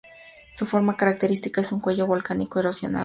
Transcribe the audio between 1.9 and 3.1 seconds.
volcánico erosionado.